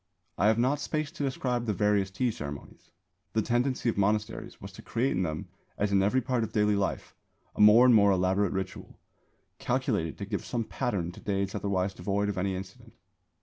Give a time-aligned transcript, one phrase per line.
[0.35, 2.89] I have not space to describe the various tea ceremonies.
[3.33, 6.75] The tendency of monasteries was to create in them as in every part of daily
[6.75, 7.13] life
[7.55, 8.97] a more and more elaborate ritual,
[9.59, 12.93] calculated to give some pattern to days otherwise devoid of any incident.